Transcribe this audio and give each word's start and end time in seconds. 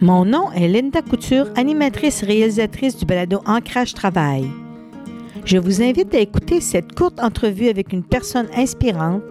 Mon 0.00 0.26
nom 0.26 0.52
est 0.52 0.68
Linda 0.68 1.00
Couture, 1.00 1.46
animatrice 1.56 2.22
réalisatrice 2.22 2.98
du 2.98 3.06
balado 3.06 3.40
Ancrage 3.46 3.94
Travail. 3.94 4.50
Je 5.46 5.56
vous 5.56 5.80
invite 5.80 6.14
à 6.14 6.18
écouter 6.18 6.60
cette 6.60 6.94
courte 6.94 7.18
entrevue 7.20 7.68
avec 7.68 7.90
une 7.90 8.04
personne 8.04 8.48
inspirante, 8.54 9.22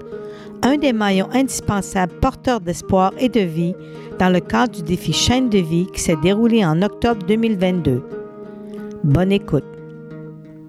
un 0.64 0.78
des 0.78 0.94
maillons 0.94 1.30
indispensables 1.32 2.20
porteurs 2.20 2.60
d'espoir 2.60 3.14
et 3.20 3.30
de 3.30 3.42
vie 3.42 3.76
dans 4.18 4.30
le 4.30 4.40
cadre 4.40 4.78
du 4.78 4.82
défi 4.82 5.14
Chaîne 5.14 5.50
de 5.50 5.60
vie 5.60 5.86
qui 5.94 6.02
s'est 6.02 6.18
déroulé 6.24 6.66
en 6.66 6.82
octobre 6.82 7.24
2022. 7.28 8.04
Bonne 9.04 9.32
écoute 9.32 9.83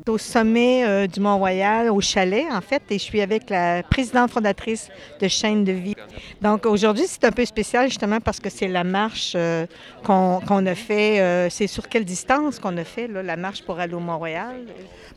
au 0.09 0.19
sommet 0.19 0.85
euh, 0.85 1.07
du 1.07 1.21
Mont-Royal, 1.21 1.91
au 1.91 2.01
chalet, 2.01 2.45
en 2.51 2.61
fait, 2.61 2.83
et 2.91 2.99
je 2.99 3.03
suis 3.03 3.21
avec 3.21 3.49
la 3.49 3.83
présidente 3.83 4.31
fondatrice 4.31 4.89
de 5.21 5.29
Chaîne 5.29 5.65
de 5.65 5.73
vie. 5.73 5.97
Donc 6.43 6.67
aujourd'hui, 6.67 7.05
c'est 7.09 7.25
un 7.25 7.33
peu 7.33 7.45
spécial 7.45 7.89
justement 7.89 8.21
parce 8.21 8.39
que 8.39 8.51
c'est 8.51 8.69
la 8.69 8.85
marche 8.85 9.33
euh, 9.35 9.67
qu'on 10.05 10.67
a 10.67 10.75
fait. 10.75 11.21
Euh, 11.21 11.49
c'est 11.49 11.67
sur 11.67 11.89
quelle 11.89 12.05
distance 12.05 12.59
qu'on 12.59 12.77
a 12.77 12.85
fait 12.85 13.09
la 13.09 13.37
marche 13.37 13.63
pour 13.63 13.79
aller 13.81 13.95
au 13.95 14.01
Mont-Royal? 14.01 14.57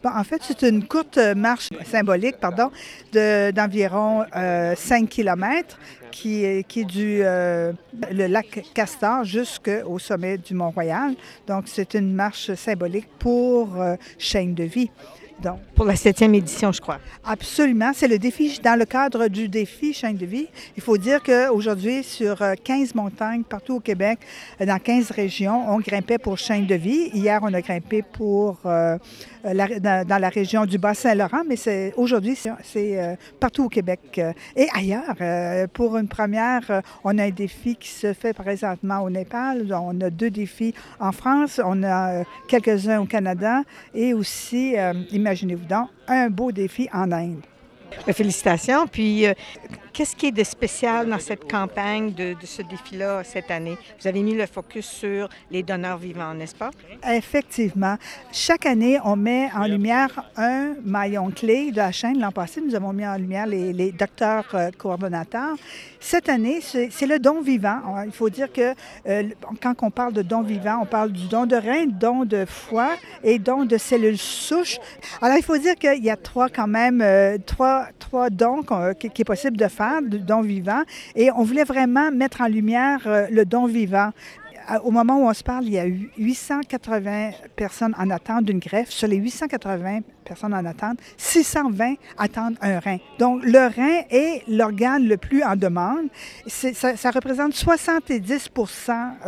Bon, 0.04 0.10
en 0.16 0.24
fait, 0.24 0.42
c'est 0.42 0.62
une 0.64 0.88
courte 0.88 1.18
marche 1.18 1.70
symbolique, 1.86 2.38
pardon, 2.40 2.72
d'environ 3.12 4.24
5 4.34 5.10
km 5.10 5.78
qui 6.12 6.46
est, 6.46 6.66
qui 6.66 6.86
du 6.86 7.20
le 7.20 8.28
lac 8.28 8.64
Castor 8.74 9.24
jusqu'au 9.24 10.00
sommet 10.00 10.38
du 10.38 10.54
Mont-Royal. 10.54 11.16
Donc, 11.48 11.64
c'est 11.66 11.96
une 11.96 12.14
marche 12.14 12.54
symbolique 12.54 13.08
pour 13.20 13.70
Chaîne 14.18 14.54
de 14.54 14.64
vie. 14.64 14.77
filosofie 14.86 15.27
Donc, 15.44 15.60
pour 15.76 15.86
la 15.86 15.96
septième 15.96 16.34
édition, 16.34 16.72
je 16.72 16.82
crois. 16.82 16.98
Absolument. 17.24 17.92
C'est 17.94 18.08
le 18.08 18.18
défi, 18.18 18.60
dans 18.64 18.78
le 18.78 18.86
cadre 18.86 19.28
du 19.28 19.48
défi 19.48 19.94
Chaîne 19.94 20.18
de 20.18 20.26
vie. 20.26 20.48
Il 20.76 20.82
faut 20.82 20.98
dire 20.98 21.22
qu'aujourd'hui, 21.22 22.04
sur 22.04 22.38
15 22.64 22.90
euh, 22.90 22.92
montagnes 22.96 23.44
partout 23.44 23.76
au 23.76 23.80
Québec, 23.80 24.18
euh, 24.60 24.66
dans 24.66 24.80
15 24.80 25.12
régions, 25.12 25.70
on 25.70 25.78
grimpait 25.80 26.18
pour 26.18 26.40
Chaîne 26.40 26.66
de 26.66 26.74
vie. 26.74 27.12
Hier, 27.14 27.40
on 27.44 27.54
a 27.54 27.62
grimpé 27.62 28.02
pour, 28.02 28.60
euh, 28.66 28.98
dans, 29.44 30.20
la 30.20 30.30
région 30.30 30.66
du 30.66 30.80
Bas-Saint-Laurent, 30.80 31.44
mais 31.48 31.56
c'est, 31.56 31.94
aujourd'hui, 31.96 32.36
c'est, 32.64 33.18
partout 33.40 33.66
au 33.66 33.70
Québec 33.70 34.20
et 34.56 34.68
ailleurs. 34.74 35.70
pour 35.74 35.98
une 35.98 36.08
première, 36.08 36.82
on 37.04 37.18
a 37.18 37.26
un 37.26 37.30
défi 37.30 37.76
qui 37.76 37.90
se 37.90 38.14
fait 38.14 38.34
présentement 38.34 39.02
au 39.02 39.10
Népal. 39.10 39.72
On 39.72 40.02
a 40.02 40.10
deux 40.10 40.32
défis 40.32 40.74
en 41.00 41.12
France. 41.12 41.62
On 41.64 41.84
a 41.84 42.24
quelques-uns 42.48 43.00
au 43.00 43.06
Canada 43.06 43.62
et 43.94 44.14
aussi, 44.14 44.76
imaginez-vous 45.28 45.66
donc, 45.66 45.90
un 46.08 46.30
beau 46.30 46.52
défi 46.52 46.88
en 46.94 47.12
Inde. 47.12 47.42
Félicitations. 48.12 48.88
Puis, 48.88 49.26
euh, 49.26 49.34
qu'est-ce 49.98 50.16
qui 50.16 50.28
est 50.28 50.32
de 50.32 50.44
spécial 50.44 51.10
dans 51.10 51.18
cette 51.18 51.50
campagne 51.50 52.14
de, 52.14 52.36
ce 52.44 52.62
défi-là 52.62 53.24
cette 53.24 53.50
année? 53.50 53.76
Vous 54.00 54.08
avez 54.08 54.22
mis 54.22 54.36
le 54.36 54.46
focus 54.46 54.86
sur 54.86 55.28
les 55.50 55.64
donneurs 55.64 55.98
vivants, 55.98 56.36
n'est-ce 56.36 56.54
pas? 56.54 56.70
Effectivement. 57.04 57.98
Chaque 58.32 58.68
année, 58.68 59.00
on 59.04 59.16
met 59.16 59.50
en 59.56 59.66
lumière 59.66 60.24
un 60.36 60.76
maillon 60.86 61.32
clé 61.32 61.72
de 61.72 61.78
la 61.78 61.92
chaîne. 61.92 62.20
L'an 62.20 62.32
passé, 62.32 62.62
nous 62.62 62.76
avons 62.76 62.94
mis 62.94 63.08
en 63.08 63.18
lumière 63.18 63.48
les, 63.48 63.92
docteurs 63.92 64.46
euh, 64.54 64.70
coordonnateurs. 64.78 65.56
Cette 66.00 66.30
année, 66.30 66.62
c'est 66.62 67.08
le 67.08 67.18
don 67.18 67.42
vivant. 67.42 67.80
Il 68.06 68.12
faut 68.12 68.30
dire 68.30 68.54
que 68.54 68.76
euh, 69.08 69.24
quand 69.60 69.74
on 69.82 69.90
parle 69.90 70.14
de 70.14 70.22
don 70.22 70.44
vivant, 70.44 70.78
on 70.84 70.86
parle 70.86 71.12
du 71.12 71.28
don 71.28 71.48
de 71.48 71.56
rein, 71.56 71.88
don 71.88 72.24
de 72.24 72.46
foie 72.46 72.92
et 73.24 73.40
don 73.40 73.66
de 73.66 73.78
cellules 73.78 74.20
souches. 74.20 74.78
Alors, 75.24 75.38
il 75.38 75.44
faut 75.44 75.58
dire 75.58 75.74
qu'il 75.74 76.04
y 76.04 76.12
a 76.12 76.18
trois 76.18 76.50
quand 76.50 76.68
même, 76.68 77.04
trois 77.48 77.88
trois, 78.08 78.30
dons 78.30 78.64
qui, 79.00 79.08
est 79.08 79.26
possible 79.26 79.58
de 79.58 79.68
faire, 79.68 79.87
de 80.02 80.18
dons 80.18 80.42
vivants. 80.42 80.84
Et 81.16 81.32
on 81.32 81.44
voulait 81.44 81.64
vraiment 81.64 82.12
mettre 82.12 82.42
en 82.42 82.48
lumière 82.48 83.02
euh, 83.06 83.28
le 83.32 83.46
don 83.46 83.66
vivant. 83.66 84.12
Au 84.84 84.92
moment 84.92 85.18
où 85.18 85.30
on 85.30 85.34
se 85.34 85.44
parle, 85.44 85.64
il 85.66 85.72
y 85.72 85.80
a 85.80 85.88
eu 85.88 86.12
880 86.18 87.32
personnes 87.56 87.96
en 87.98 88.10
attente 88.10 88.44
d'une 88.44 88.60
greffe. 88.60 88.90
Sur 88.90 89.08
les 89.08 89.16
880 89.16 90.02
personnes 90.26 90.54
en 90.54 90.66
attente, 90.66 91.00
620 91.16 91.96
attendent 92.18 92.58
un 92.62 92.80
rein. 92.80 92.98
Donc, 93.18 93.44
le 93.44 93.60
rein 93.60 94.04
est 94.10 94.44
l'organe 94.50 95.08
le 95.08 95.16
plus 95.16 95.42
en 95.42 95.56
demande. 95.56 96.08
Ça, 96.48 97.12
représente 97.12 97.54
70 97.54 98.50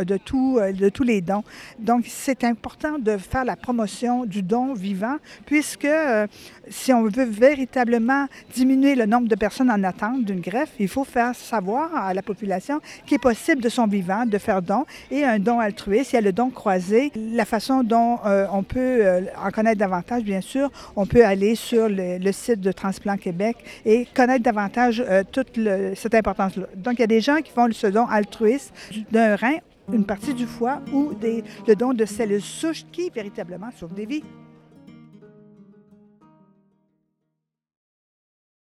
de, 0.05 0.17
tout, 0.17 0.57
euh, 0.59 0.73
de 0.73 0.89
tous 0.89 1.03
les 1.03 1.21
dons. 1.21 1.43
Donc, 1.79 2.03
c'est 2.07 2.43
important 2.43 2.99
de 2.99 3.17
faire 3.17 3.45
la 3.45 3.55
promotion 3.55 4.25
du 4.25 4.43
don 4.43 4.73
vivant, 4.73 5.17
puisque 5.45 5.85
euh, 5.85 6.27
si 6.67 6.91
on 6.91 7.03
veut 7.03 7.23
véritablement 7.23 8.27
diminuer 8.53 8.95
le 8.95 9.05
nombre 9.05 9.29
de 9.29 9.35
personnes 9.35 9.71
en 9.71 9.83
attente 9.85 10.25
d'une 10.25 10.41
greffe, 10.41 10.73
il 10.79 10.89
faut 10.89 11.05
faire 11.05 11.33
savoir 11.33 11.95
à 11.95 12.13
la 12.13 12.21
population 12.21 12.81
qu'il 13.05 13.15
est 13.15 13.19
possible 13.19 13.61
de 13.61 13.69
son 13.69 13.87
vivant 13.87 14.25
de 14.25 14.37
faire 14.37 14.61
don 14.61 14.85
et 15.09 15.28
un 15.29 15.39
don 15.39 15.59
altruiste. 15.59 16.13
Il 16.13 16.15
y 16.15 16.19
a 16.19 16.21
le 16.21 16.33
don 16.33 16.49
croisé. 16.49 17.11
La 17.15 17.45
façon 17.45 17.83
dont 17.83 18.19
euh, 18.25 18.45
on 18.51 18.63
peut 18.63 19.03
en 19.41 19.51
connaître 19.51 19.79
davantage, 19.79 20.23
bien 20.23 20.41
sûr, 20.41 20.69
on 20.95 21.05
peut 21.05 21.25
aller 21.25 21.55
sur 21.55 21.87
le, 21.89 22.31
site 22.31 22.61
de 22.61 22.71
Transplant 22.71 23.17
Québec 23.17 23.57
et 23.85 24.07
connaître 24.13 24.43
davantage 24.43 25.03
euh, 25.07 25.23
toute 25.29 25.59
cette 25.95 26.15
importance-là. 26.15 26.67
Donc, 26.75 26.95
il 26.95 27.01
y 27.01 27.03
a 27.03 27.07
des 27.07 27.21
gens 27.21 27.37
qui 27.37 27.51
font 27.51 27.67
ce 27.71 27.87
don 27.87 28.05
altruiste 28.07 28.73
d'un 29.11 29.35
rein, 29.35 29.57
une 29.91 30.05
partie 30.05 30.33
du 30.33 30.45
foie 30.45 30.81
ou 30.93 31.13
des, 31.13 31.43
le 31.67 31.75
don 31.75 31.93
de 31.93 32.05
cellules 32.05 32.41
souches 32.41 32.85
qui 32.91 33.09
véritablement 33.09 33.69
sauvent 33.77 33.93
des 33.93 34.05
vies. 34.05 34.23